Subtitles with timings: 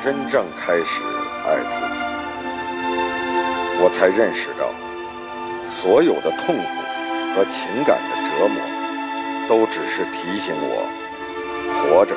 [0.00, 1.02] 真正开始
[1.44, 2.02] 爱自己，
[3.80, 4.70] 我才认识到，
[5.64, 6.62] 所有的痛苦
[7.34, 8.62] 和情感的折磨，
[9.48, 10.86] 都只是提醒我，
[11.82, 12.14] 活着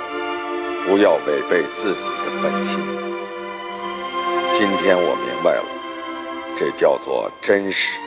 [0.86, 2.80] 不要违背自己的本心。
[4.54, 5.66] 今天我明白了，
[6.56, 8.00] 这叫做真实。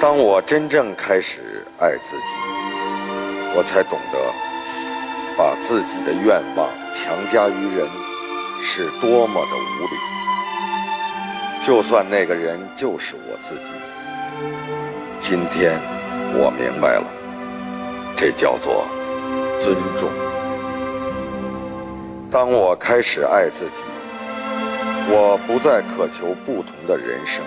[0.00, 2.34] 当我真正开始爱自己，
[3.56, 4.51] 我才懂得。
[5.36, 7.88] 把自己的愿望强加于人，
[8.62, 9.96] 是多么的无理。
[11.60, 13.72] 就算那个人就是我自己，
[15.20, 15.80] 今天
[16.34, 17.04] 我明白了，
[18.16, 18.84] 这叫做
[19.60, 20.10] 尊重。
[22.30, 23.82] 当我开始爱自己，
[25.08, 27.44] 我不再渴求不同的人生。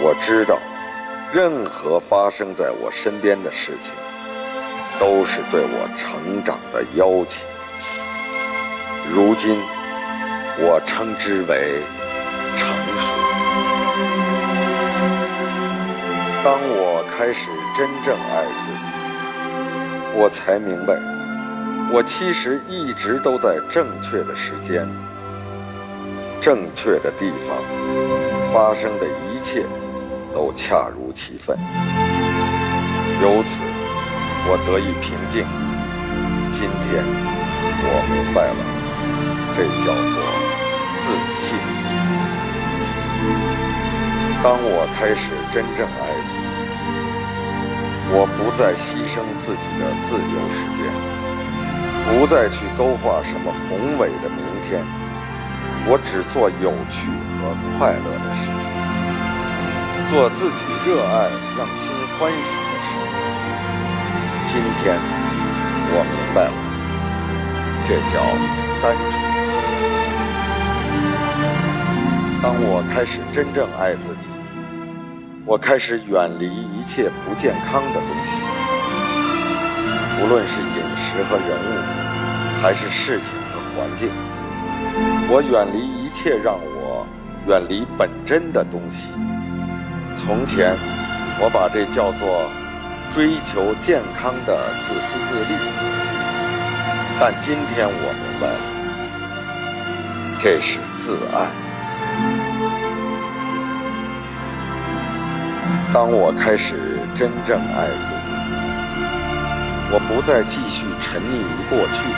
[0.00, 0.58] 我知道，
[1.32, 3.92] 任何发生在我身边的事情。
[5.02, 7.44] 都是对我成长的邀请。
[9.10, 9.60] 如今，
[10.60, 11.82] 我称之为
[12.56, 12.68] 成
[13.00, 13.12] 熟。
[16.44, 18.92] 当我开始真正爱自己，
[20.14, 20.94] 我才明白，
[21.92, 24.88] 我其实一直都在正确的时间、
[26.40, 27.58] 正确的地方，
[28.54, 29.66] 发生的一切
[30.32, 31.58] 都恰如其分。
[33.20, 33.71] 由此。
[34.44, 35.46] 我得以平静。
[36.52, 37.04] 今天
[37.84, 38.60] 我明白了，
[39.54, 40.16] 这叫做
[40.98, 41.56] 自信。
[44.42, 46.52] 当我开始真正爱自己，
[48.10, 50.90] 我不再牺牲自己的自由时间，
[52.10, 54.84] 不再去勾画什么宏伟的明天，
[55.86, 58.50] 我只做有趣和快乐的事，
[60.10, 62.71] 做自己热爱、让心欢喜。
[64.54, 65.00] 今天
[65.94, 66.52] 我明白了，
[67.86, 68.20] 这叫
[68.82, 69.16] 单纯。
[72.42, 74.28] 当我开始真正爱自己，
[75.46, 78.44] 我开始远离一切不健康的东西，
[80.20, 81.80] 无论是饮食和人物，
[82.60, 84.10] 还是事情和环境。
[85.30, 87.06] 我远离一切让我
[87.48, 89.14] 远离本真的东西。
[90.14, 90.76] 从前，
[91.40, 92.61] 我把这叫做。
[93.14, 95.54] 追求健康的自私自利，
[97.20, 98.56] 但今天我明白了，
[100.40, 101.50] 这是自爱。
[105.92, 108.32] 当我开始真正爱自己，
[109.92, 112.08] 我不再继续沉溺于过去，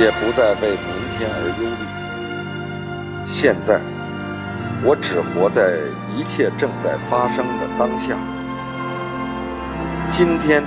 [0.00, 1.82] 也不再为明天而忧虑。
[3.26, 3.80] 现在，
[4.84, 5.72] 我只活在
[6.16, 8.16] 一切正在发生的当下。
[10.10, 10.62] 今天，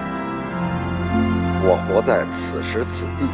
[1.61, 3.27] 我活在此时此地，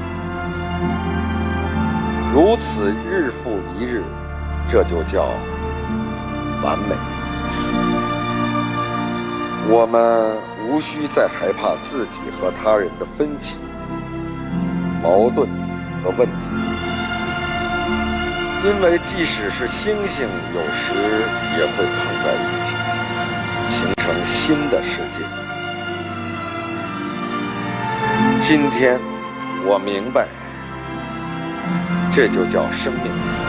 [2.34, 4.04] 如此日复一日，
[4.68, 5.30] 这就叫
[6.64, 6.96] 完美。
[9.70, 10.36] 我们
[10.68, 13.58] 无需再害怕自己和他人的分歧、
[15.02, 15.48] 矛盾
[16.04, 16.36] 和问题，
[18.66, 20.92] 因为即使是星星，有时
[21.56, 21.96] 也会碰
[22.26, 22.76] 在一起，
[23.70, 25.24] 形成新的世界。
[28.50, 29.00] 今天，
[29.64, 30.28] 我明白，
[32.12, 33.49] 这就叫生命。